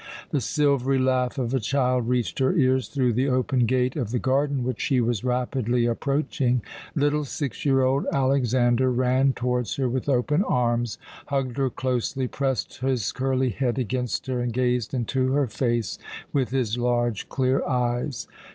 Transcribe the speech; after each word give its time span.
The 0.31 0.41
silvery 0.41 0.97
laugh 0.97 1.37
of 1.37 1.53
a 1.53 1.59
child 1.59 2.09
reached 2.09 2.39
her 2.39 2.55
ears 2.55 2.87
through 2.87 3.13
the 3.13 3.29
open 3.29 3.67
gate 3.67 3.95
of 3.95 4.09
the 4.09 4.17
garden 4.17 4.63
which 4.63 4.81
she 4.81 4.99
was 4.99 5.23
rapidly 5.23 5.85
approaching. 5.85 6.63
Little 6.95 7.23
six 7.23 7.65
year 7.67 7.83
old 7.83 8.07
Alexander 8.11 8.89
ran 8.91 9.33
towards 9.33 9.75
her 9.75 9.87
with 9.87 10.09
open 10.09 10.43
arms, 10.43 10.97
hugged 11.27 11.57
her 11.57 11.69
closely, 11.69 12.27
pressed 12.27 12.79
his 12.79 13.11
curly 13.11 13.51
head 13.51 13.77
against 13.77 14.25
her, 14.25 14.39
and 14.39 14.51
gazed 14.53 14.95
into 14.95 15.33
her 15.33 15.45
face 15.45 15.99
with 16.33 16.49
his 16.49 16.79
large 16.79 17.29
clear 17.29 17.63
eyes. 17.67 18.27